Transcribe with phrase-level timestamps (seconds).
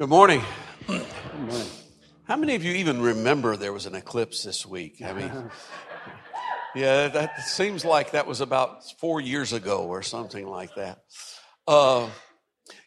[0.00, 0.42] Good morning.
[0.86, 1.04] Good
[1.40, 1.66] morning.
[2.22, 5.02] How many of you even remember there was an eclipse this week?
[5.04, 5.50] I mean,
[6.76, 11.00] yeah, that seems like that was about four years ago or something like that.
[11.66, 12.10] Uh,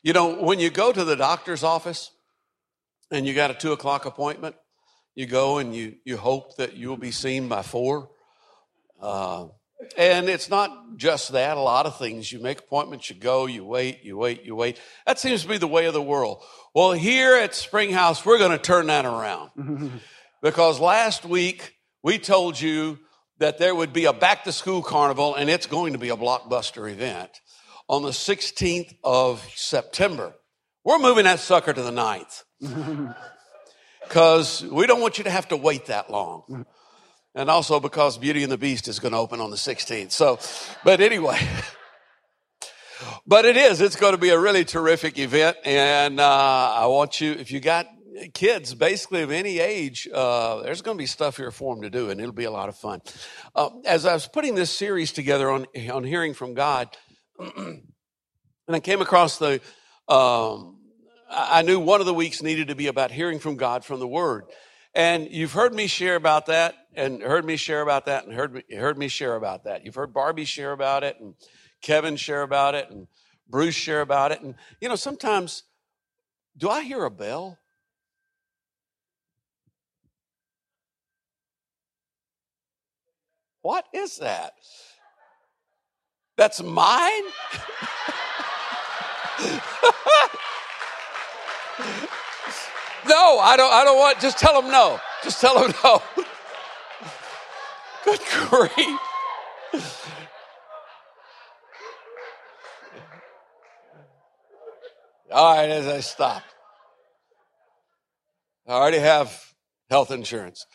[0.01, 2.11] you know, when you go to the doctor's office
[3.11, 4.55] and you got a two o'clock appointment,
[5.13, 8.09] you go and you, you hope that you'll be seen by four.
[9.01, 9.47] Uh,
[9.97, 11.57] and it's not just that.
[11.57, 12.31] A lot of things.
[12.31, 14.79] You make appointments, you go, you wait, you wait, you wait.
[15.05, 16.43] That seems to be the way of the world.
[16.73, 20.01] Well, here at Springhouse, we're going to turn that around.
[20.41, 22.99] because last week we told you
[23.39, 26.17] that there would be a back to school carnival and it's going to be a
[26.17, 27.41] blockbuster event
[27.89, 30.33] on the 16th of September.
[30.83, 33.15] We're moving that sucker to the 9th.
[34.03, 36.61] Because we don't want you to have to wait that long mm-hmm.
[37.35, 40.11] And also because Beauty and the Beast is going to open on the 16th.
[40.11, 40.39] So,
[40.83, 41.39] but anyway,
[43.27, 45.57] but it is, it's going to be a really terrific event.
[45.63, 47.87] And, uh, I want you, if you got
[48.33, 51.89] kids basically of any age, uh, there's going to be stuff here for them to
[51.89, 53.01] do and it'll be a lot of fun.
[53.55, 56.95] Uh, as I was putting this series together on, on hearing from God,
[57.39, 57.81] and
[58.67, 59.61] I came across the,
[60.09, 60.77] um,
[61.29, 64.07] I knew one of the weeks needed to be about hearing from God from the
[64.07, 64.43] Word.
[64.93, 68.53] And you've heard me share about that and heard me share about that and heard
[68.53, 69.85] me, heard me share about that.
[69.85, 71.35] You've heard Barbie share about it and
[71.81, 73.07] Kevin share about it and
[73.47, 74.41] Bruce share about it.
[74.41, 75.63] And, you know, sometimes,
[76.57, 77.57] do I hear a bell?
[83.61, 84.53] What is that?
[86.35, 87.23] That's mine?
[93.07, 94.99] no, I don't I don't want just tell them no.
[95.23, 96.01] Just tell them no.
[98.05, 98.99] Good grief.
[105.31, 106.45] All right, as I stopped.
[108.67, 109.53] I already have
[109.89, 110.65] health insurance.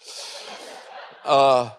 [1.24, 1.70] Uh,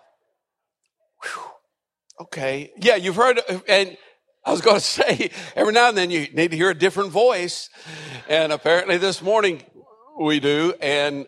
[2.21, 2.71] okay.
[2.77, 3.97] Yeah, you've heard, and
[4.45, 7.11] I was going to say, every now and then you need to hear a different
[7.11, 7.69] voice.
[8.29, 9.63] And apparently this morning
[10.19, 10.73] we do.
[10.81, 11.27] And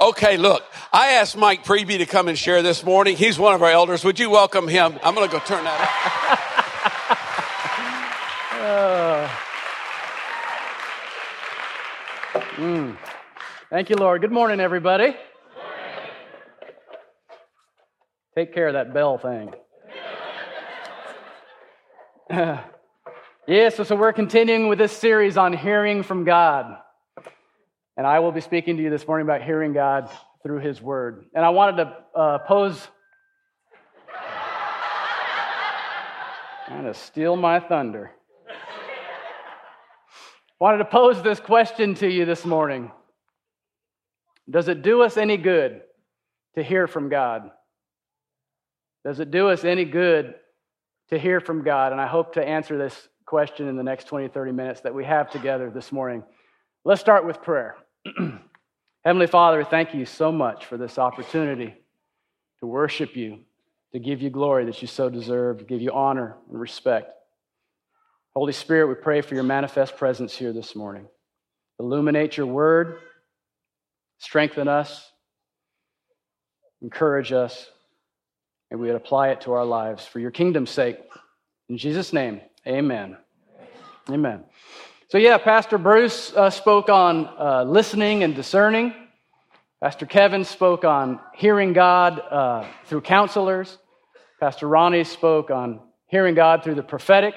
[0.00, 3.16] Okay, look, I asked Mike Preby to come and share this morning.
[3.16, 4.04] He's one of our elders.
[4.04, 4.96] Would you welcome him?
[5.02, 6.44] I'm going to go turn that
[8.52, 9.28] uh,
[12.56, 12.96] mm.
[13.70, 14.20] Thank you, Lord.
[14.20, 15.16] Good morning, everybody.
[18.36, 19.52] Take care of that bell thing.
[23.50, 26.76] Yeah, so, so we're continuing with this series on hearing from God.
[27.98, 30.08] And I will be speaking to you this morning about hearing God
[30.44, 31.24] through His Word.
[31.34, 32.86] And I wanted to uh, pose,
[36.68, 38.12] trying to steal my thunder.
[40.60, 42.92] wanted to pose this question to you this morning
[44.48, 45.80] Does it do us any good
[46.54, 47.50] to hear from God?
[49.04, 50.36] Does it do us any good
[51.08, 51.90] to hear from God?
[51.90, 55.04] And I hope to answer this question in the next 20, 30 minutes that we
[55.04, 56.22] have together this morning.
[56.84, 57.74] Let's start with prayer.
[59.04, 61.74] Heavenly Father, thank you so much for this opportunity
[62.60, 63.40] to worship you,
[63.92, 67.10] to give you glory that you so deserve, to give you honor and respect.
[68.34, 71.06] Holy Spirit, we pray for your manifest presence here this morning.
[71.80, 72.98] Illuminate your word,
[74.18, 75.10] strengthen us,
[76.82, 77.70] encourage us,
[78.70, 80.98] and we would apply it to our lives for your kingdom's sake.
[81.68, 83.16] In Jesus' name, amen.
[84.10, 84.44] Amen.
[85.10, 88.92] So, yeah, Pastor Bruce uh, spoke on uh, listening and discerning.
[89.82, 93.78] Pastor Kevin spoke on hearing God uh, through counselors.
[94.38, 97.34] Pastor Ronnie spoke on hearing God through the prophetic.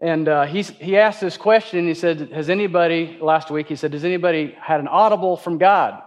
[0.00, 1.88] And uh, he asked this question.
[1.88, 6.00] He said, Has anybody, last week, he said, Has anybody had an audible from God?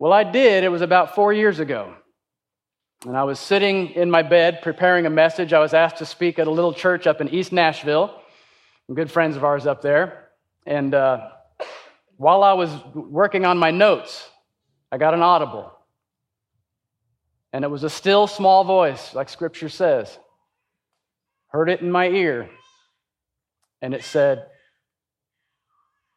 [0.00, 0.64] Well, I did.
[0.64, 1.94] It was about four years ago.
[3.06, 5.52] And I was sitting in my bed preparing a message.
[5.52, 8.20] I was asked to speak at a little church up in East Nashville
[8.92, 10.28] good friends of ours up there.
[10.66, 11.30] And uh,
[12.16, 14.28] while I was working on my notes,
[14.92, 15.72] I got an audible.
[17.52, 20.18] And it was a still small voice, like scripture says.
[21.48, 22.50] Heard it in my ear.
[23.80, 24.46] And it said,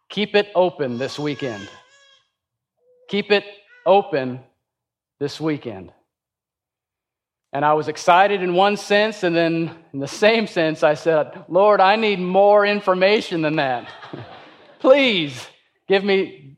[0.09, 1.67] Keep it open this weekend.
[3.09, 3.43] Keep it
[3.85, 4.39] open
[5.19, 5.91] this weekend.
[7.53, 11.45] And I was excited in one sense, and then in the same sense, I said,
[11.47, 13.89] Lord, I need more information than that.
[14.79, 15.47] Please
[15.87, 16.57] give me,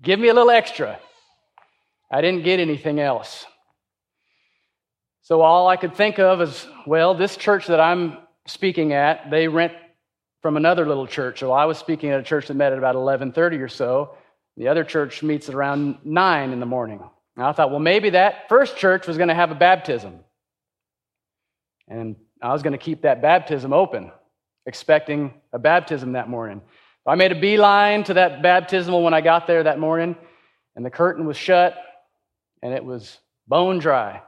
[0.00, 0.98] give me a little extra.
[2.10, 3.44] I didn't get anything else.
[5.22, 9.48] So all I could think of is, well, this church that I'm speaking at, they
[9.48, 9.72] rent
[10.42, 11.40] from another little church.
[11.40, 14.16] So I was speaking at a church that met at about 11:30 or so.
[14.56, 17.00] The other church meets at around 9 in the morning.
[17.36, 20.20] And I thought, well, maybe that first church was going to have a baptism.
[21.88, 24.12] And I was going to keep that baptism open,
[24.66, 26.62] expecting a baptism that morning.
[27.06, 30.16] I made a beeline to that baptismal when I got there that morning,
[30.74, 31.76] and the curtain was shut,
[32.62, 34.22] and it was bone dry.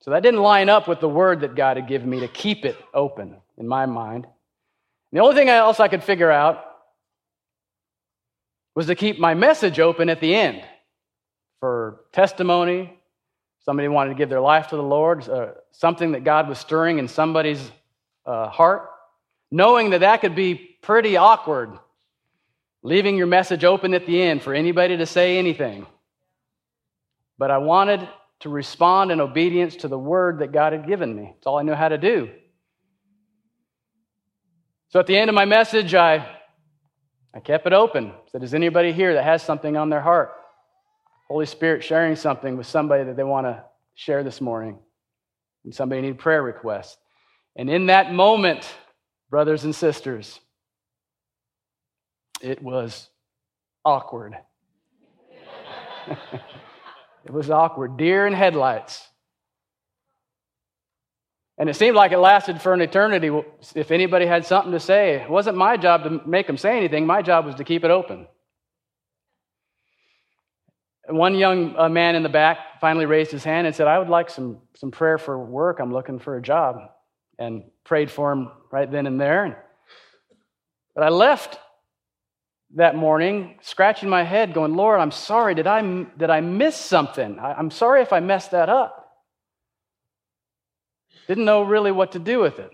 [0.00, 2.64] So that didn't line up with the word that God had given me to keep
[2.64, 4.24] it open in my mind.
[4.24, 6.64] And the only thing else I could figure out
[8.74, 10.62] was to keep my message open at the end
[12.12, 12.98] testimony.
[13.60, 16.98] Somebody wanted to give their life to the Lord, uh, something that God was stirring
[16.98, 17.60] in somebody's
[18.24, 18.88] uh, heart,
[19.50, 21.78] knowing that that could be pretty awkward,
[22.82, 25.86] leaving your message open at the end for anybody to say anything.
[27.36, 28.08] But I wanted
[28.40, 31.34] to respond in obedience to the word that God had given me.
[31.36, 32.30] It's all I knew how to do.
[34.90, 36.26] So at the end of my message, I,
[37.34, 38.12] I kept it open.
[38.32, 40.32] Said, Is anybody here that has something on their heart?
[41.28, 43.62] Holy Spirit sharing something with somebody that they want to
[43.94, 44.78] share this morning.
[45.64, 46.98] And somebody need prayer request.
[47.56, 48.66] And in that moment,
[49.28, 50.40] brothers and sisters,
[52.40, 53.08] it was
[53.84, 54.36] awkward.
[57.24, 57.96] it was awkward.
[57.96, 59.06] Deer in headlights.
[61.58, 63.30] And it seemed like it lasted for an eternity.
[63.74, 67.04] If anybody had something to say, it wasn't my job to make them say anything.
[67.04, 68.28] My job was to keep it open.
[71.08, 74.08] One young uh, man in the back finally raised his hand and said, I would
[74.10, 75.80] like some, some prayer for work.
[75.80, 76.76] I'm looking for a job.
[77.38, 79.64] And prayed for him right then and there.
[80.94, 81.58] But I left
[82.74, 85.54] that morning scratching my head, going, Lord, I'm sorry.
[85.54, 85.80] Did I,
[86.18, 87.38] did I miss something?
[87.38, 89.08] I'm sorry if I messed that up.
[91.28, 92.70] Didn't know really what to do with it.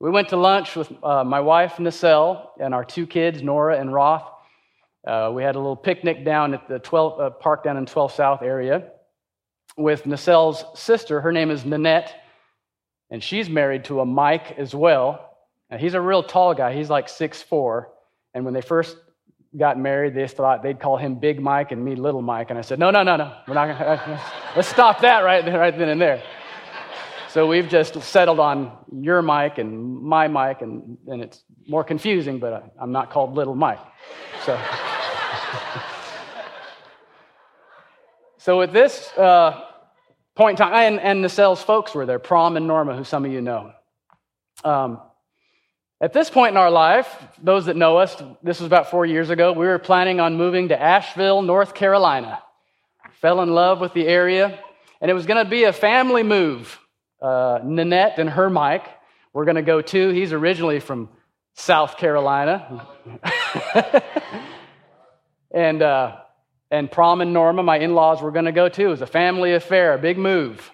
[0.00, 3.92] We went to lunch with uh, my wife, Nacelle, and our two kids, Nora and
[3.92, 4.28] Roth.
[5.06, 8.12] Uh, we had a little picnic down at the 12, uh, park down in 12
[8.12, 8.90] South area
[9.76, 11.20] with Nacelle's sister.
[11.20, 12.14] Her name is Nanette,
[13.10, 15.24] and she's married to a Mike as well.
[15.70, 16.74] And he's a real tall guy.
[16.74, 17.92] He's like six four.
[18.34, 18.96] And when they first
[19.56, 22.50] got married, they thought they'd call him Big Mike and me Little Mike.
[22.50, 23.34] And I said, no, no, no, no.
[23.46, 24.22] We're not gonna,
[24.56, 26.22] let's stop that right, right then and there.
[27.30, 32.38] So we've just settled on your mic and my mic, and, and it's more confusing,
[32.38, 33.80] but I'm not called Little Mike.
[34.46, 34.58] So,
[38.38, 39.62] so at this uh,
[40.36, 43.32] point in time, and, and Nacelle's folks were there, Prom and Norma, who some of
[43.32, 43.72] you know.
[44.64, 44.98] Um,
[46.00, 49.28] at this point in our life, those that know us, this was about four years
[49.28, 52.42] ago, we were planning on moving to Asheville, North Carolina.
[53.20, 54.58] Fell in love with the area,
[55.02, 56.78] and it was going to be a family move
[57.20, 58.86] uh, Nanette and her Mike.
[59.32, 60.10] We're going to go too.
[60.10, 61.08] He's originally from
[61.54, 62.86] South Carolina.
[65.50, 66.16] and, uh,
[66.70, 68.86] and Prom and Norma, my in laws, were going to go too.
[68.86, 70.70] It was a family affair, a big move.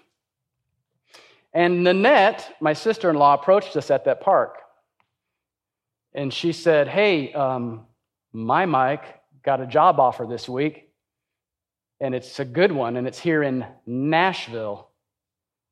[1.53, 4.59] And Nanette, my sister in law, approached us at that park.
[6.13, 7.87] And she said, Hey, um,
[8.33, 10.91] my Mike got a job offer this week,
[12.01, 14.91] and it's a good one, and it's here in Nashville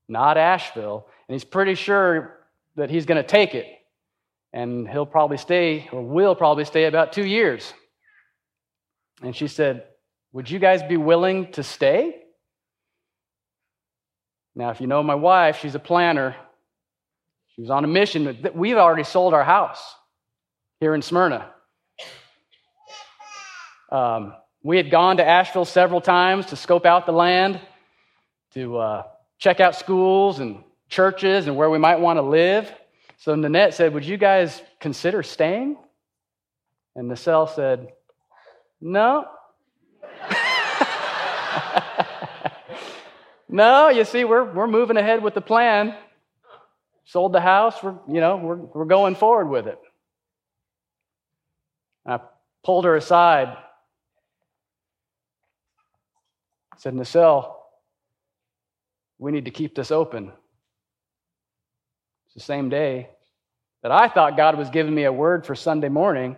[0.08, 1.06] not Asheville.
[1.28, 2.38] And he's pretty sure
[2.76, 3.66] that he's going to take it.
[4.52, 7.72] And he'll probably stay, or will probably stay about two years.
[9.22, 9.84] And she said,
[10.32, 12.16] Would you guys be willing to stay?
[14.54, 16.36] Now, if you know my wife, she's a planner.
[17.54, 18.38] She was on a mission.
[18.54, 19.82] We've already sold our house
[20.80, 21.50] here in Smyrna.
[23.90, 27.60] Um, we had gone to Asheville several times to scope out the land,
[28.54, 29.02] to uh,
[29.42, 32.72] check out schools and churches and where we might want to live.
[33.18, 35.76] So Nanette said, Would you guys consider staying?
[36.94, 37.88] And Nacelle said,
[38.80, 39.26] No.
[43.48, 45.96] no, you see, we're, we're moving ahead with the plan.
[47.04, 49.80] Sold the house, we're, you know, we're, we're going forward with it.
[52.06, 52.20] I
[52.62, 53.56] pulled her aside.
[56.78, 57.61] Said, Nacelle,
[59.22, 60.32] we need to keep this open.
[62.26, 63.08] It's the same day
[63.84, 66.34] that I thought God was giving me a word for Sunday morning.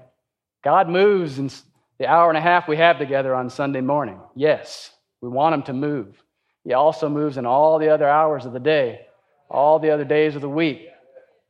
[0.63, 1.51] God moves in
[1.99, 4.21] the hour and a half we have together on Sunday morning.
[4.35, 4.91] Yes,
[5.23, 6.23] we want Him to move.
[6.63, 9.07] He also moves in all the other hours of the day,
[9.49, 10.87] all the other days of the week.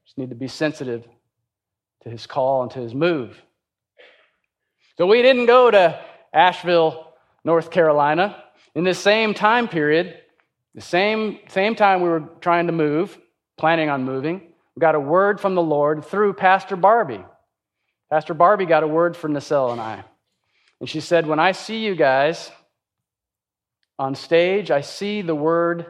[0.04, 1.04] Just need to be sensitive
[2.04, 3.42] to His call and to His move.
[4.98, 6.00] So we didn't go to
[6.32, 7.12] Asheville,
[7.42, 8.40] North Carolina.
[8.76, 10.20] In this same time period,
[10.74, 13.16] the same, same time we were trying to move,
[13.56, 14.40] planning on moving,
[14.74, 17.24] We got a word from the Lord through Pastor Barbie.
[18.10, 20.04] Pastor Barbie got a word for Nacelle and I.
[20.80, 22.50] And she said, When I see you guys
[23.98, 25.86] on stage, I see the word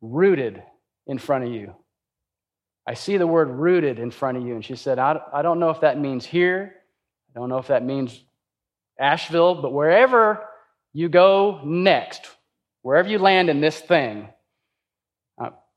[0.00, 0.62] rooted
[1.06, 1.74] in front of you.
[2.86, 4.54] I see the word rooted in front of you.
[4.54, 6.74] And she said, I, I don't know if that means here.
[7.34, 8.20] I don't know if that means
[8.98, 10.48] Asheville, but wherever
[10.92, 12.35] you go next,
[12.86, 14.28] wherever you land in this thing,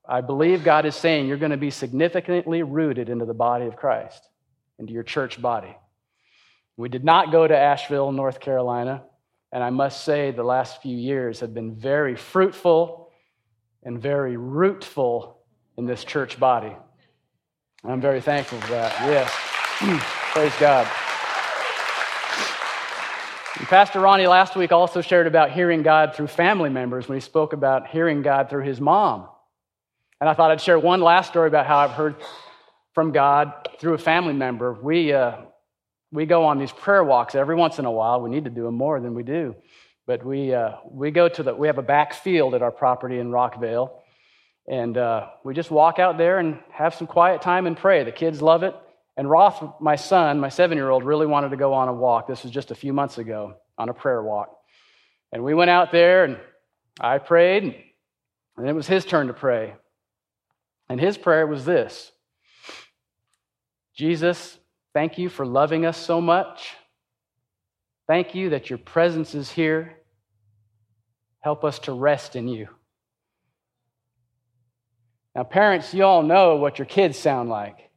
[0.08, 3.74] I, believe God is saying you're going to be significantly rooted into the body of
[3.74, 4.28] Christ,
[4.78, 5.76] into your church body.
[6.76, 9.02] We did not go to Asheville, North Carolina,
[9.50, 13.10] and I must say the last few years have been very fruitful
[13.82, 15.38] and very rootful
[15.76, 16.76] in this church body.
[17.82, 18.94] I'm very thankful for that.
[19.00, 19.32] Yes.
[20.32, 20.88] Praise God.
[23.60, 27.20] And Pastor Ronnie last week also shared about hearing God through family members when he
[27.20, 29.28] spoke about hearing God through his mom.
[30.18, 32.14] And I thought I'd share one last story about how I've heard
[32.94, 34.72] from God through a family member.
[34.72, 35.42] We, uh,
[36.10, 38.22] we go on these prayer walks every once in a while.
[38.22, 39.54] We need to do them more than we do.
[40.06, 43.18] But we, uh, we go to the, we have a back field at our property
[43.18, 44.02] in Rockville.
[44.68, 48.04] And uh, we just walk out there and have some quiet time and pray.
[48.04, 48.74] The kids love it.
[49.20, 52.26] And Roth, my son, my seven year old, really wanted to go on a walk.
[52.26, 54.48] This was just a few months ago on a prayer walk.
[55.30, 56.38] And we went out there and
[56.98, 57.64] I prayed,
[58.56, 59.74] and it was his turn to pray.
[60.88, 62.12] And his prayer was this
[63.94, 64.56] Jesus,
[64.94, 66.74] thank you for loving us so much.
[68.08, 69.98] Thank you that your presence is here.
[71.40, 72.68] Help us to rest in you.
[75.36, 77.89] Now, parents, you all know what your kids sound like.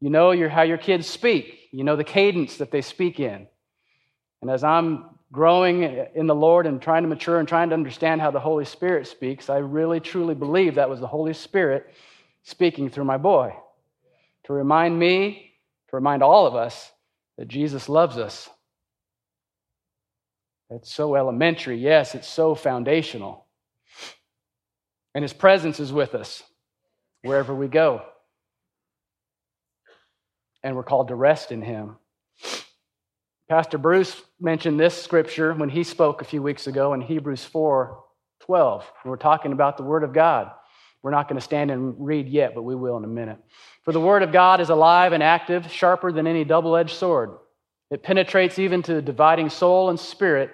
[0.00, 1.68] You know your, how your kids speak.
[1.72, 3.46] You know the cadence that they speak in.
[4.40, 5.82] And as I'm growing
[6.14, 9.06] in the Lord and trying to mature and trying to understand how the Holy Spirit
[9.06, 11.92] speaks, I really truly believe that was the Holy Spirit
[12.44, 13.54] speaking through my boy
[14.44, 15.52] to remind me,
[15.90, 16.90] to remind all of us
[17.36, 18.48] that Jesus loves us.
[20.70, 21.78] It's so elementary.
[21.78, 23.46] Yes, it's so foundational.
[25.14, 26.42] And his presence is with us
[27.22, 28.02] wherever we go
[30.62, 31.96] and we're called to rest in him.
[33.48, 38.04] Pastor Bruce mentioned this scripture when he spoke a few weeks ago in Hebrews 4
[38.40, 38.92] 12.
[39.04, 40.50] We're talking about the Word of God.
[41.02, 43.38] We're not going to stand and read yet, but we will in a minute.
[43.84, 47.30] For the Word of God is alive and active, sharper than any double edged sword.
[47.90, 50.50] It penetrates even to dividing soul and spirit,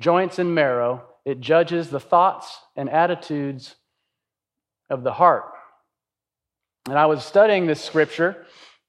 [0.00, 1.04] joints and marrow.
[1.24, 3.76] It judges the thoughts and attitudes
[4.90, 5.44] of the heart.
[6.88, 8.44] And I was studying this scripture,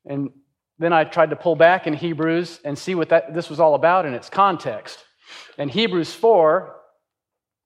[0.05, 0.31] and
[0.77, 3.75] then I tried to pull back in Hebrews and see what that, this was all
[3.75, 5.03] about in its context.
[5.57, 6.75] In Hebrews 4,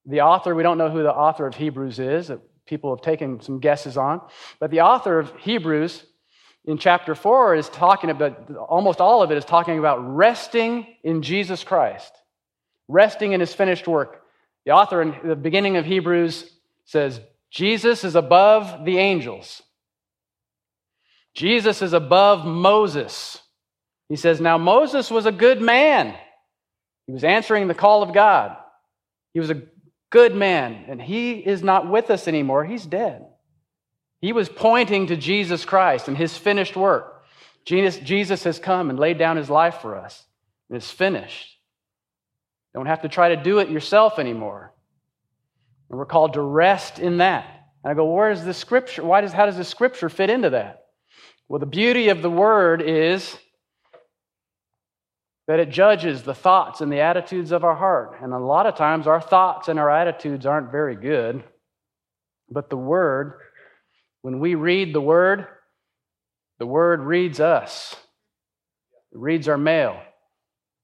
[0.05, 2.31] the author, we don't know who the author of Hebrews is,
[2.65, 4.21] people have taken some guesses on,
[4.59, 6.03] but the author of Hebrews
[6.65, 11.23] in chapter 4 is talking about, almost all of it is talking about resting in
[11.23, 12.11] Jesus Christ,
[12.87, 14.23] resting in his finished work.
[14.65, 16.51] The author in the beginning of Hebrews
[16.85, 19.63] says, Jesus is above the angels.
[21.33, 23.41] Jesus is above Moses.
[24.09, 26.15] He says, Now Moses was a good man.
[27.07, 28.57] He was answering the call of God.
[29.33, 29.63] He was a
[30.09, 32.65] good man, and he is not with us anymore.
[32.65, 33.25] He's dead.
[34.21, 37.23] He was pointing to Jesus Christ and his finished work.
[37.65, 40.25] Jesus has come and laid down his life for us,
[40.69, 41.57] and it's finished.
[42.73, 44.73] Don't have to try to do it yourself anymore.
[45.89, 47.45] And we're called to rest in that.
[47.83, 49.03] And I go, where is the scripture?
[49.03, 50.78] Why does, how does the scripture fit into that?
[51.49, 53.35] Well, the beauty of the word is
[55.47, 58.19] that it judges the thoughts and the attitudes of our heart.
[58.21, 61.43] And a lot of times our thoughts and our attitudes aren't very good.
[62.51, 63.39] But the word,
[64.21, 65.47] when we read the word,
[66.59, 67.95] the word reads us,
[69.11, 69.99] it reads our mail.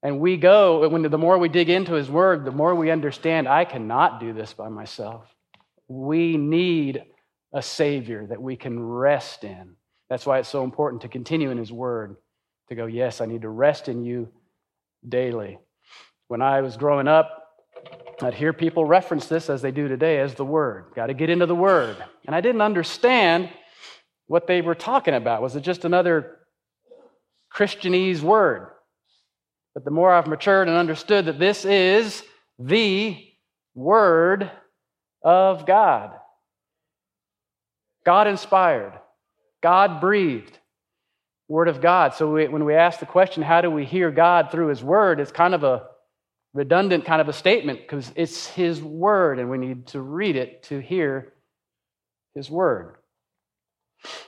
[0.01, 3.48] And we go, when the more we dig into his word, the more we understand
[3.48, 5.27] I cannot do this by myself.
[5.88, 7.03] We need
[7.53, 9.75] a Savior that we can rest in.
[10.09, 12.15] That's why it's so important to continue in His Word,
[12.69, 14.29] to go, yes, I need to rest in you
[15.07, 15.59] daily.
[16.27, 17.43] When I was growing up,
[18.21, 20.85] I'd hear people reference this as they do today as the Word.
[20.95, 21.97] Got to get into the Word.
[22.25, 23.50] And I didn't understand
[24.27, 25.41] what they were talking about.
[25.41, 26.39] Was it just another
[27.53, 28.69] Christianese word?
[29.74, 32.24] But the more I've matured and understood that this is
[32.57, 33.21] the
[33.74, 34.50] Word
[35.21, 36.13] of God,
[38.05, 38.93] God inspired,
[39.65, 40.60] God breathed
[41.48, 42.13] Word of God.
[42.13, 45.19] So we, when we ask the question, how do we hear God through His Word,
[45.19, 45.88] it's kind of a
[46.53, 50.62] redundant kind of a statement because it's His Word and we need to read it
[50.65, 51.34] to hear
[52.36, 52.98] His Word.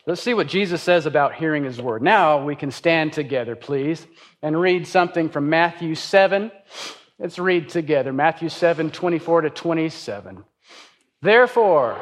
[0.08, 2.02] Let's see what Jesus says about hearing his word.
[2.02, 4.08] Now we can stand together, please,
[4.42, 6.52] and read something from Matthew 7.
[7.20, 10.44] Let's read together Matthew 7 24 to 27.
[11.22, 12.02] Therefore,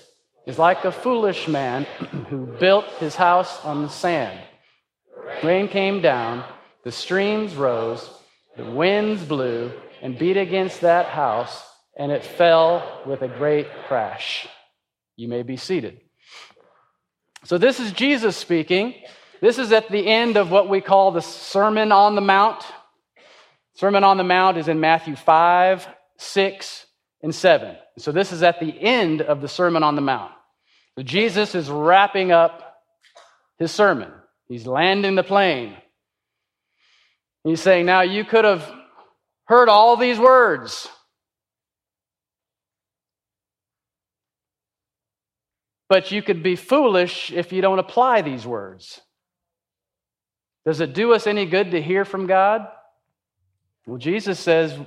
[0.45, 1.83] is like a foolish man
[2.29, 4.39] who built his house on the sand.
[5.43, 6.43] Rain came down,
[6.83, 8.09] the streams rose,
[8.57, 9.71] the winds blew
[10.01, 11.63] and beat against that house,
[11.97, 14.47] and it fell with a great crash.
[15.15, 16.01] You may be seated.
[17.43, 18.95] So, this is Jesus speaking.
[19.41, 22.63] This is at the end of what we call the Sermon on the Mount.
[23.75, 26.85] Sermon on the Mount is in Matthew 5, 6,
[27.23, 27.75] and 7.
[27.97, 30.31] So, this is at the end of the Sermon on the Mount.
[31.03, 32.77] Jesus is wrapping up
[33.57, 34.11] his sermon,
[34.47, 35.75] he's landing the plane.
[37.43, 38.69] He's saying, Now, you could have
[39.45, 40.87] heard all these words.
[45.89, 49.01] But you could be foolish if you don't apply these words.
[50.65, 52.67] Does it do us any good to hear from God?
[53.85, 54.77] Well, Jesus says,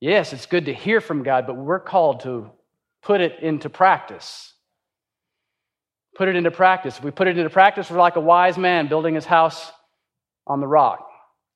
[0.00, 2.50] yes, it's good to hear from God, but we're called to
[3.02, 4.52] put it into practice.
[6.16, 6.98] Put it into practice.
[6.98, 9.70] If we put it into practice, we're like a wise man building his house
[10.46, 11.06] on the rock.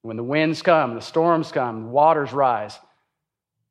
[0.03, 2.79] When the winds come, the storms come, the waters rise,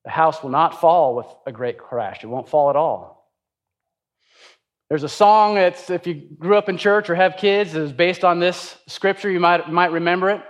[0.04, 2.24] the house will not fall with a great crash.
[2.24, 3.30] It won't fall at all.
[4.90, 7.94] There's a song that's, if you grew up in church or have kids, that is
[7.94, 9.32] based on this scripture.
[9.32, 10.42] You might, might remember it.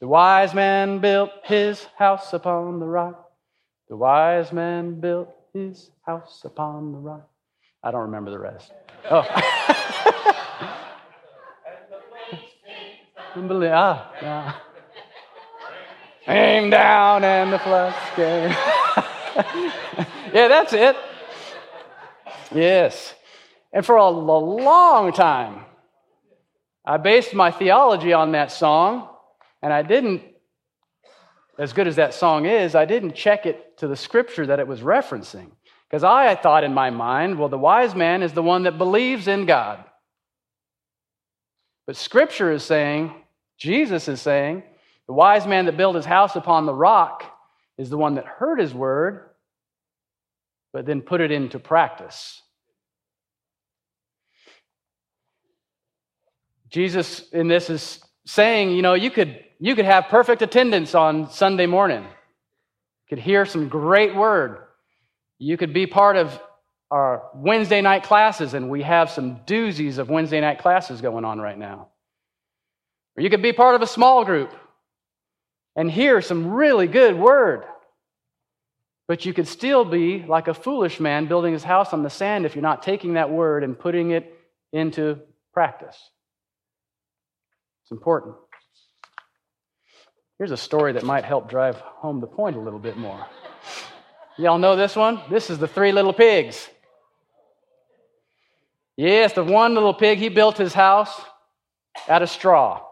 [0.00, 3.23] The wise man built his house upon the rock.
[3.88, 7.28] The wise man built his house upon the rock.
[7.82, 8.72] I don't remember the rest.
[9.10, 9.22] Oh.
[13.34, 13.76] Unbelievable.
[13.76, 14.52] Ah, yeah.
[16.70, 18.50] Down and the floods came.
[20.32, 20.96] yeah, that's it.
[22.54, 23.14] Yes.
[23.72, 25.64] And for a long time,
[26.86, 29.08] I based my theology on that song,
[29.62, 30.22] and I didn't,
[31.58, 34.66] as good as that song is, I didn't check it to the scripture that it
[34.66, 35.50] was referencing.
[35.88, 39.28] Because I thought in my mind, well, the wise man is the one that believes
[39.28, 39.84] in God.
[41.86, 43.14] But scripture is saying,
[43.58, 44.62] Jesus is saying,
[45.06, 47.24] the wise man that built his house upon the rock
[47.78, 49.28] is the one that heard his word,
[50.72, 52.40] but then put it into practice.
[56.68, 61.30] Jesus in this is saying, you know, you could, you could have perfect attendance on
[61.30, 62.02] Sunday morning.
[62.02, 64.58] You could hear some great word.
[65.38, 66.38] You could be part of
[66.90, 71.40] our Wednesday night classes, and we have some doozies of Wednesday night classes going on
[71.40, 71.88] right now.
[73.16, 74.52] Or you could be part of a small group
[75.76, 77.64] and hear some really good word.
[79.06, 82.46] But you could still be like a foolish man building his house on the sand
[82.46, 84.32] if you're not taking that word and putting it
[84.72, 85.18] into
[85.52, 85.96] practice.
[87.84, 88.36] It's important.
[90.38, 93.24] Here's a story that might help drive home the point a little bit more.
[94.36, 95.20] Y'all know this one?
[95.30, 96.68] This is the three little pigs.
[98.96, 101.20] Yes, the one little pig, he built his house
[102.08, 102.82] out of straw.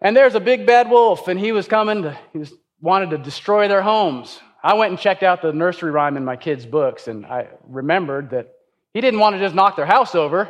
[0.00, 3.18] And there's a big bad wolf, and he was coming to, he was, wanted to
[3.18, 4.40] destroy their homes.
[4.62, 8.30] I went and checked out the nursery rhyme in my kids' books, and I remembered
[8.30, 8.52] that
[8.94, 10.48] he didn't want to just knock their house over.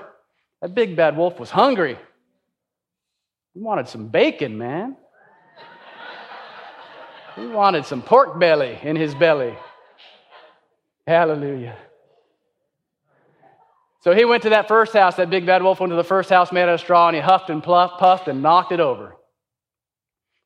[0.61, 1.99] That big bad wolf was hungry.
[3.55, 4.97] He wanted some bacon, man.
[7.37, 9.57] He wanted some pork belly in his belly.
[11.07, 11.77] Hallelujah.
[14.01, 16.29] So he went to that first house, that big bad wolf went to the first
[16.29, 19.17] house made out of straw, and he huffed and puffed, puffed and knocked it over.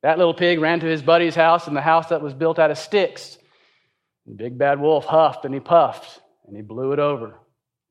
[0.02, 2.70] That little pig ran to his buddy's house, and the house that was built out
[2.70, 3.38] of sticks.
[4.26, 7.34] The big bad wolf huffed and he puffed, and he blew it over.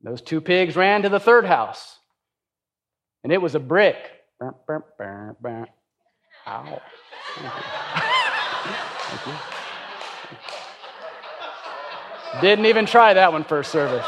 [0.02, 1.98] Those two pigs ran to the third house,
[3.24, 3.98] and it was a brick
[6.48, 6.82] Ow.
[12.42, 14.06] Didn't even try that one first service.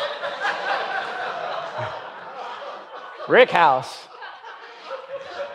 [3.28, 4.08] Rick House.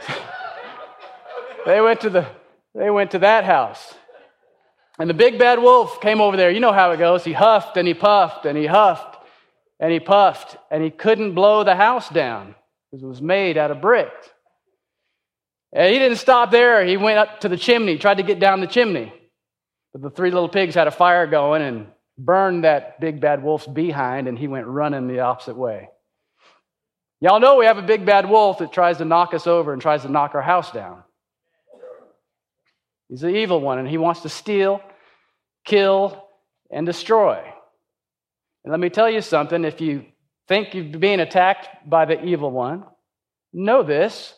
[1.67, 2.27] they went to the
[2.75, 3.95] they went to that house.
[4.99, 6.51] And the big bad wolf came over there.
[6.51, 7.25] You know how it goes.
[7.25, 9.19] He huffed and he puffed and he huffed
[9.81, 12.55] and he puffed and he couldn't blow the house down.
[12.91, 14.13] because it was made out of brick.
[15.73, 16.85] And he didn't stop there.
[16.85, 19.13] He went up to the chimney, tried to get down the chimney.
[19.93, 21.87] But the three little pigs had a fire going and
[22.19, 25.89] burned that big bad wolf's behind, and he went running the opposite way.
[27.21, 29.81] Y'all know we have a big bad wolf that tries to knock us over and
[29.81, 31.03] tries to knock our house down.
[33.09, 34.83] He's the evil one, and he wants to steal,
[35.65, 36.29] kill,
[36.71, 37.41] and destroy.
[38.65, 40.05] And let me tell you something if you
[40.49, 42.85] think you're being attacked by the evil one,
[43.53, 44.35] know this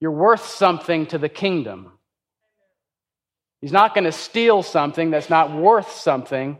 [0.00, 1.92] you're worth something to the kingdom.
[3.60, 6.58] He's not going to steal something that's not worth something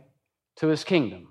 [0.56, 1.28] to his kingdom.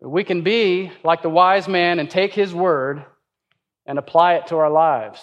[0.00, 3.04] But we can be like the wise man and take his word
[3.86, 5.20] and apply it to our lives.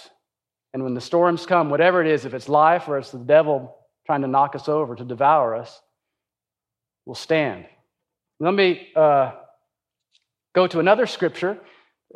[0.74, 3.76] And when the storms come, whatever it is, if it's life or it's the devil
[4.06, 5.82] trying to knock us over, to devour us,
[7.06, 7.66] we'll stand.
[8.40, 9.32] Let me uh,
[10.54, 11.58] go to another scripture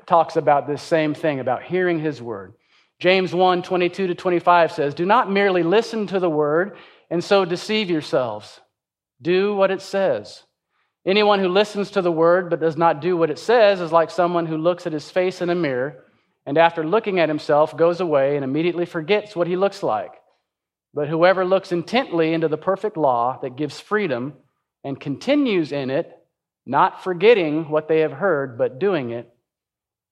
[0.06, 2.54] talks about this same thing, about hearing his word.
[3.00, 6.78] James 1 22 to 25 says, Do not merely listen to the word
[7.10, 8.62] and so deceive yourselves.
[9.22, 10.44] Do what it says.
[11.06, 14.12] Anyone who listens to the word but does not do what it says is like
[14.12, 16.06] someone who looks at his face in a mirror
[16.46, 20.12] and after looking at himself goes away and immediately forgets what he looks like.
[20.94, 24.34] But whoever looks intently into the perfect law that gives freedom
[24.84, 26.12] and continues in it,
[26.66, 29.32] not forgetting what they have heard, but doing it,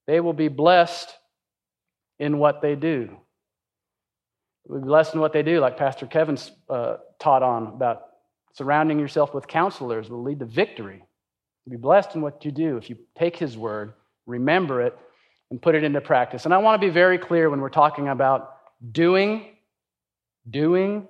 [0.10, 1.16] they will be blessed
[2.18, 3.16] in what they do.
[4.66, 6.36] We'll be blessed in what they do, like Pastor Kevin
[6.68, 8.02] uh, taught on about
[8.54, 11.04] surrounding yourself with counselors will lead to victory.
[11.64, 13.94] You'll be blessed in what you do if you take his word,
[14.26, 14.98] remember it,
[15.52, 16.46] and put it into practice.
[16.46, 18.56] And I want to be very clear when we're talking about
[18.92, 19.58] doing,
[20.50, 21.08] doing,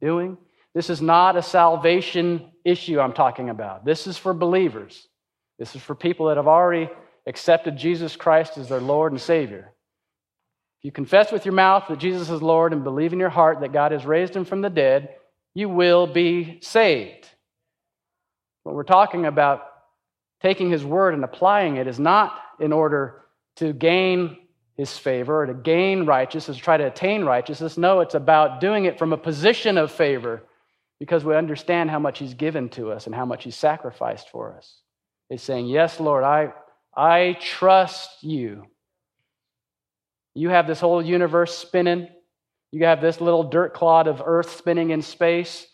[0.00, 0.36] doing.
[0.74, 3.84] This is not a salvation issue I'm talking about.
[3.84, 5.06] This is for believers.
[5.60, 6.90] This is for people that have already
[7.26, 9.72] accepted Jesus Christ as their Lord and Savior.
[10.78, 13.60] If you confess with your mouth that Jesus is Lord and believe in your heart
[13.60, 15.14] that God has raised him from the dead,
[15.54, 17.26] you will be saved.
[18.62, 19.62] What we're talking about,
[20.42, 23.22] taking his word and applying it, is not in order
[23.56, 24.36] to gain
[24.76, 27.78] his favor or to gain righteousness, try to attain righteousness.
[27.78, 30.42] No, it's about doing it from a position of favor
[30.98, 34.54] because we understand how much he's given to us and how much he's sacrificed for
[34.54, 34.80] us.
[35.30, 36.52] It's saying, Yes, Lord, I,
[36.96, 38.66] I trust you.
[40.34, 42.08] You have this whole universe spinning.
[42.72, 45.66] You have this little dirt clod of earth spinning in space.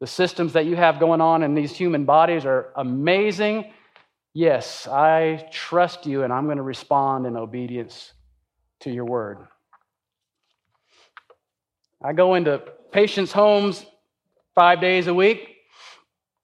[0.00, 3.72] The systems that you have going on in these human bodies are amazing.
[4.32, 8.12] Yes, I trust you, and I'm going to respond in obedience
[8.80, 9.38] to your word.
[12.02, 13.84] I go into patients' homes
[14.54, 15.56] five days a week,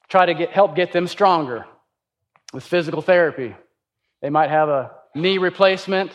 [0.09, 1.65] try to get, help get them stronger
[2.53, 3.55] with physical therapy.
[4.27, 6.11] They might have a knee replacement,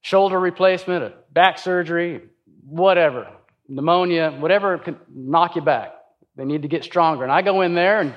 [0.00, 2.20] shoulder replacement, a back surgery,
[2.64, 3.28] whatever,
[3.68, 5.94] pneumonia, whatever can knock you back.
[6.34, 7.22] They need to get stronger.
[7.22, 8.12] And I go in there and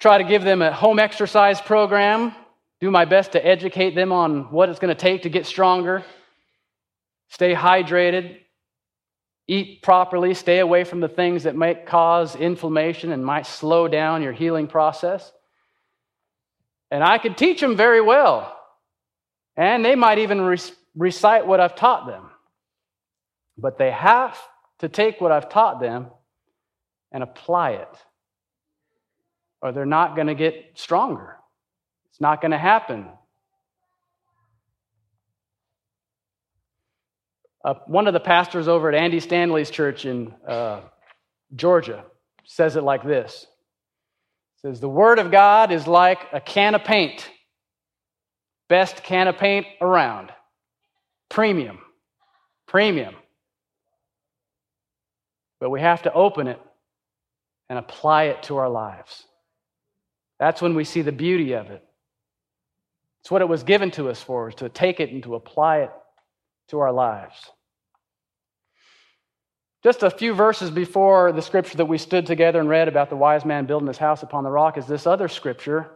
[0.00, 2.34] try to give them a home exercise program,
[2.78, 6.04] do my best to educate them on what it's going to take to get stronger,
[7.30, 8.36] stay hydrated,
[9.48, 14.20] eat properly, stay away from the things that might cause inflammation and might slow down
[14.20, 15.32] your healing process.
[16.90, 18.56] And I could teach them very well.
[19.56, 20.58] And they might even re-
[20.96, 22.30] recite what I've taught them.
[23.58, 24.38] But they have
[24.78, 26.08] to take what I've taught them
[27.12, 27.96] and apply it
[29.62, 31.36] or they're not going to get stronger.
[32.10, 33.06] It's not going to happen.
[37.64, 40.80] Uh, one of the pastors over at Andy Stanley's church in uh,
[41.54, 42.04] Georgia
[42.44, 43.46] says it like this
[44.62, 47.30] says the word of god is like a can of paint
[48.68, 50.30] best can of paint around
[51.28, 51.78] premium
[52.66, 53.14] premium
[55.60, 56.60] but we have to open it
[57.68, 59.26] and apply it to our lives
[60.40, 61.84] that's when we see the beauty of it.
[63.20, 65.80] It's what it was given to us for, is to take it and to apply
[65.80, 65.90] it
[66.68, 67.36] to our lives.
[69.82, 73.16] Just a few verses before the scripture that we stood together and read about the
[73.16, 75.90] wise man building his house upon the rock is this other scripture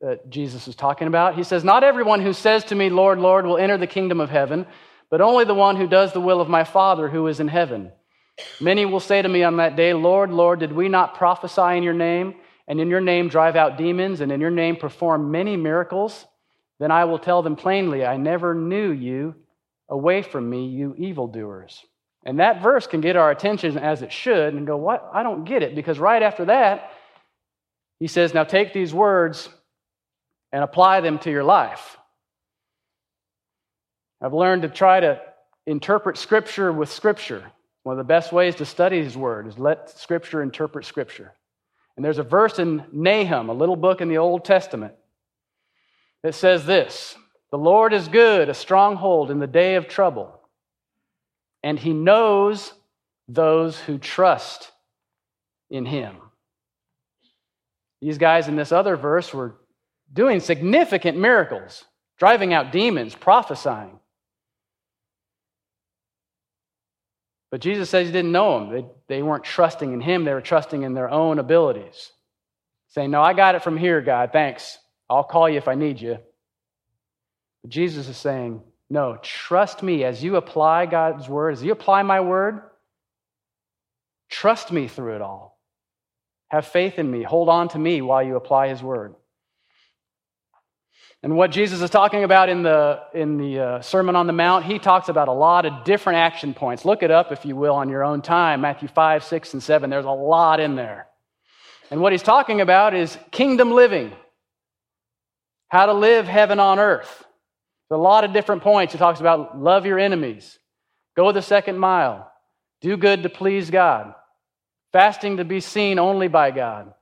[0.00, 1.36] that Jesus is talking about.
[1.36, 4.30] He says, Not everyone who says to me, Lord, Lord, will enter the kingdom of
[4.30, 4.66] heaven,
[5.10, 7.92] but only the one who does the will of my Father who is in heaven.
[8.60, 11.82] Many will say to me on that day, Lord, Lord, did we not prophesy in
[11.82, 12.34] your name?
[12.70, 16.24] and in your name drive out demons, and in your name perform many miracles,
[16.78, 19.34] then I will tell them plainly, I never knew you.
[19.88, 21.84] Away from me, you evildoers.
[22.24, 25.08] And that verse can get our attention as it should and go, What?
[25.12, 25.74] I don't get it.
[25.74, 26.92] Because right after that,
[27.98, 29.48] he says, Now take these words
[30.52, 31.96] and apply them to your life.
[34.20, 35.20] I've learned to try to
[35.66, 37.50] interpret Scripture with Scripture.
[37.82, 41.32] One of the best ways to study His Word is let Scripture interpret Scripture.
[41.96, 44.94] And there's a verse in Nahum, a little book in the Old Testament,
[46.22, 47.16] that says this
[47.50, 50.39] The Lord is good, a stronghold in the day of trouble,
[51.62, 52.72] and He knows
[53.28, 54.70] those who trust
[55.70, 56.16] in Him.
[58.00, 59.56] These guys in this other verse were
[60.12, 61.84] doing significant miracles,
[62.18, 63.98] driving out demons, prophesying.
[67.50, 68.70] But Jesus says he didn't know them.
[68.72, 72.12] They, they weren't trusting in him, they were trusting in their own abilities.
[72.88, 74.30] Saying, No, I got it from here, God.
[74.32, 74.78] Thanks.
[75.08, 76.18] I'll call you if I need you.
[77.62, 82.02] But Jesus is saying, No, trust me as you apply God's word, as you apply
[82.02, 82.60] my word,
[84.28, 85.58] trust me through it all.
[86.48, 87.22] Have faith in me.
[87.22, 89.14] Hold on to me while you apply his word.
[91.22, 94.64] And what Jesus is talking about in the, in the uh, Sermon on the Mount,
[94.64, 96.84] he talks about a lot of different action points.
[96.84, 99.90] Look it up, if you will, on your own time Matthew 5, 6, and 7.
[99.90, 101.06] There's a lot in there.
[101.90, 104.12] And what he's talking about is kingdom living,
[105.68, 107.24] how to live heaven on earth.
[107.90, 108.92] There's a lot of different points.
[108.92, 110.58] He talks about love your enemies,
[111.16, 112.30] go the second mile,
[112.80, 114.14] do good to please God,
[114.92, 116.94] fasting to be seen only by God,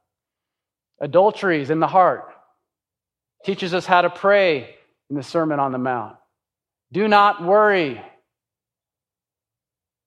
[1.00, 2.32] adulteries in the heart
[3.44, 4.74] teaches us how to pray
[5.10, 6.16] in the Sermon on the Mount.
[6.92, 8.02] Do not worry.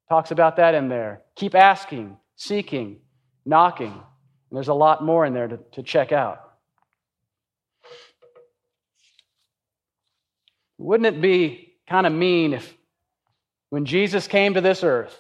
[0.10, 1.22] Talks about that in there.
[1.36, 3.00] Keep asking, seeking,
[3.46, 3.94] knocking.
[3.94, 6.51] And there's a lot more in there to, to check out.
[10.82, 12.74] Wouldn't it be kind of mean if,
[13.70, 15.16] when Jesus came to this earth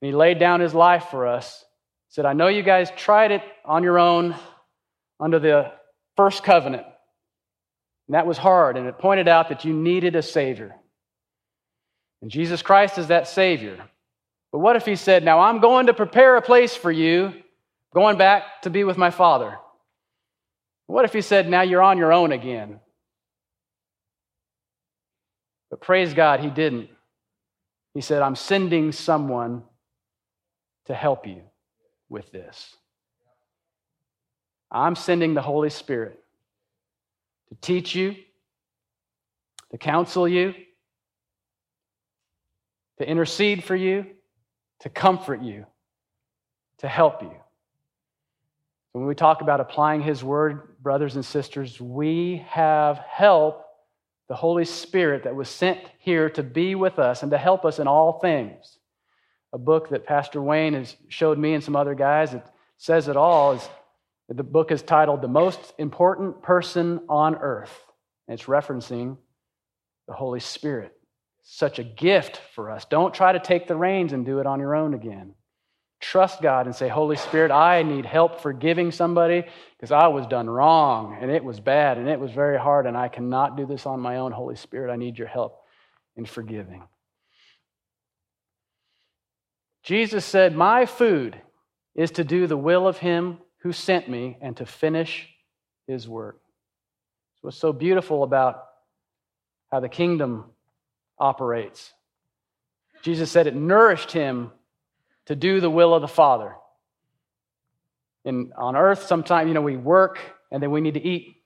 [0.00, 1.64] and he laid down his life for us,
[2.08, 4.36] said, I know you guys tried it on your own
[5.18, 5.72] under the
[6.16, 6.84] first covenant.
[8.06, 10.74] And that was hard, and it pointed out that you needed a Savior.
[12.22, 13.76] And Jesus Christ is that Savior.
[14.52, 17.34] But what if He said, Now I'm going to prepare a place for you,
[17.92, 19.58] going back to be with my Father?
[20.86, 22.80] What if He said, Now you're on your own again?
[25.70, 26.90] But praise God, He didn't.
[27.94, 29.62] He said, I'm sending someone
[30.86, 31.42] to help you
[32.08, 32.76] with this.
[34.70, 36.20] I'm sending the Holy Spirit
[37.48, 38.16] to teach you,
[39.70, 40.54] to counsel you,
[42.98, 44.06] to intercede for you,
[44.80, 45.66] to comfort you,
[46.78, 47.34] to help you.
[48.92, 53.64] When we talk about applying His Word, brothers and sisters, we have help,
[54.30, 57.80] the Holy Spirit that was sent here to be with us and to help us
[57.80, 58.78] in all things.
[59.52, 63.16] A book that Pastor Wayne has showed me and some other guys that says it
[63.16, 63.68] all is
[64.28, 67.76] the book is titled The Most Important Person on Earth.
[68.28, 69.16] And it's referencing
[70.06, 70.92] the Holy Spirit.
[71.42, 72.84] Such a gift for us.
[72.84, 75.34] Don't try to take the reins and do it on your own again.
[76.00, 79.44] Trust God and say, Holy Spirit, I need help forgiving somebody
[79.76, 82.96] because I was done wrong and it was bad and it was very hard and
[82.96, 84.32] I cannot do this on my own.
[84.32, 85.60] Holy Spirit, I need your help
[86.16, 86.82] in forgiving.
[89.82, 91.40] Jesus said, My food
[91.94, 95.28] is to do the will of Him who sent me and to finish
[95.86, 96.40] his work.
[97.42, 98.64] What's so beautiful about
[99.70, 100.44] how the kingdom
[101.18, 101.92] operates.
[103.02, 104.50] Jesus said it nourished him
[105.30, 106.56] to do the will of the Father.
[108.24, 110.18] And on earth, sometimes, you know, we work
[110.50, 111.36] and then we need to eat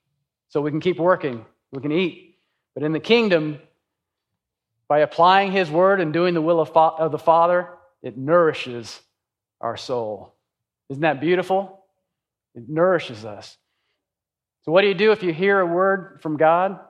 [0.49, 1.45] so we can keep working.
[1.71, 2.39] We can eat.
[2.73, 3.59] But in the kingdom,
[4.89, 7.69] by applying his word and doing the will of, of the Father,
[8.03, 9.03] it nourishes
[9.61, 10.35] our soul.
[10.89, 11.85] Isn't that beautiful?
[12.55, 13.55] It nourishes us.
[14.63, 16.81] So, what do you do if you hear a word from God?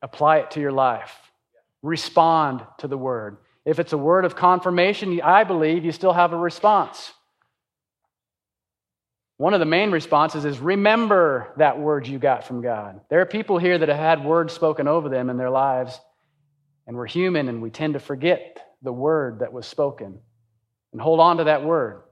[0.00, 1.14] Apply it to your life.
[1.82, 3.36] Respond to the word.
[3.64, 7.12] If it's a word of confirmation, I believe you still have a response.
[9.36, 13.00] One of the main responses is remember that word you got from God.
[13.08, 15.98] There are people here that have had words spoken over them in their lives,
[16.86, 20.18] and we're human and we tend to forget the word that was spoken
[20.92, 22.02] and hold on to that word.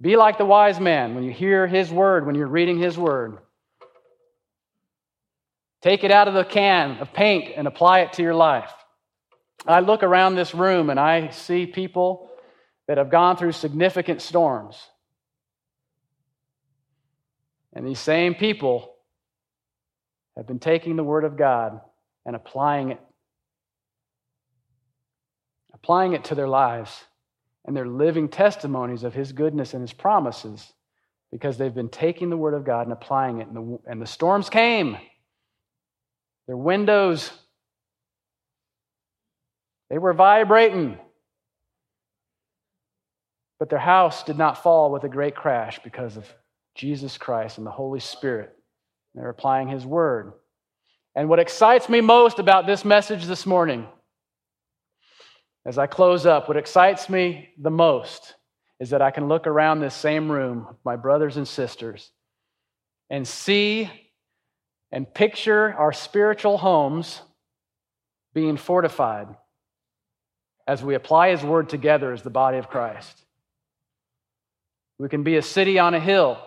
[0.00, 3.38] Be like the wise man when you hear his word, when you're reading his word.
[5.80, 8.72] Take it out of the can of paint and apply it to your life.
[9.66, 12.30] I look around this room and I see people
[12.86, 14.80] that have gone through significant storms.
[17.72, 18.94] And these same people
[20.36, 21.80] have been taking the Word of God
[22.26, 23.00] and applying it,
[25.72, 27.04] applying it to their lives
[27.64, 30.72] and they're living testimonies of his goodness and his promises
[31.32, 34.06] because they've been taking the Word of God and applying it, and the, and the
[34.06, 34.96] storms came.
[36.46, 37.30] Their windows,
[39.94, 40.98] they were vibrating.
[43.60, 46.26] But their house did not fall with a great crash because of
[46.74, 48.56] Jesus Christ and the Holy Spirit.
[49.14, 50.32] They're applying His Word.
[51.14, 53.86] And what excites me most about this message this morning,
[55.64, 58.34] as I close up, what excites me the most
[58.80, 62.10] is that I can look around this same room, my brothers and sisters,
[63.10, 63.88] and see
[64.90, 67.22] and picture our spiritual homes
[68.34, 69.28] being fortified
[70.66, 73.24] as we apply His Word together as the body of Christ.
[74.98, 76.38] We can be a city on a hill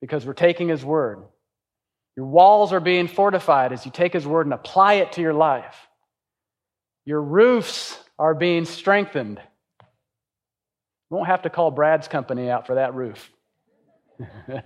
[0.00, 1.22] because we're taking His Word.
[2.16, 5.34] Your walls are being fortified as you take His Word and apply it to your
[5.34, 5.76] life.
[7.04, 9.40] Your roofs are being strengthened.
[11.10, 13.30] You won't have to call Brad's company out for that roof.
[14.48, 14.58] your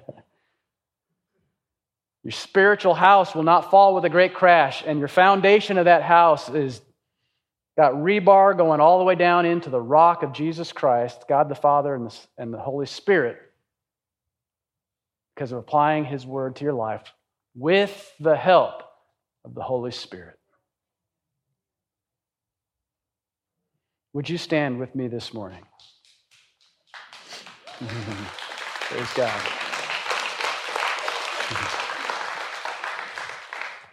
[2.31, 6.49] spiritual house will not fall with a great crash, and your foundation of that house
[6.49, 6.81] is
[7.77, 11.55] got rebar going all the way down into the rock of Jesus Christ, God the
[11.55, 13.39] Father and the, and the Holy Spirit,
[15.35, 17.13] because of applying His word to your life
[17.55, 18.83] with the help
[19.45, 20.39] of the Holy Spirit.
[24.13, 25.65] Would you stand with me this morning?
[27.81, 29.64] Praise God.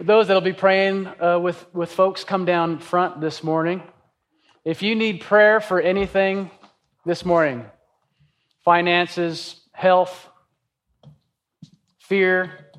[0.02, 3.84] Those that'll be praying uh, with, with folks, come down front this morning.
[4.66, 6.50] If you need prayer for anything
[7.06, 7.66] this morning
[8.64, 10.30] finances, health,
[12.00, 12.72] fear,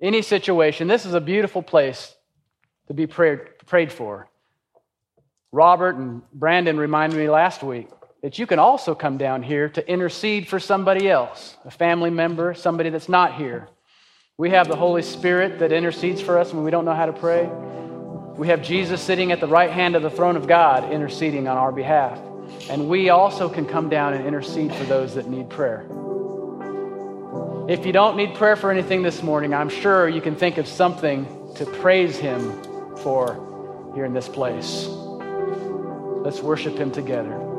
[0.00, 2.14] any situation, this is a beautiful place
[2.88, 4.28] to be prayed, prayed for.
[5.50, 7.88] Robert and Brandon reminded me last week
[8.22, 12.54] that you can also come down here to intercede for somebody else, a family member,
[12.54, 13.68] somebody that's not here.
[14.38, 17.12] We have the Holy Spirit that intercedes for us when we don't know how to
[17.12, 17.44] pray.
[18.38, 21.58] We have Jesus sitting at the right hand of the throne of God interceding on
[21.58, 22.18] our behalf.
[22.70, 25.84] And we also can come down and intercede for those that need prayer.
[27.68, 30.66] If you don't need prayer for anything this morning, I'm sure you can think of
[30.66, 32.40] something to praise Him
[32.96, 34.86] for here in this place.
[36.24, 37.51] Let's worship Him together.